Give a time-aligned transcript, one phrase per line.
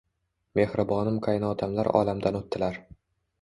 [0.59, 2.81] Mehribonim qaynotamlar olamdan oʻtdilar.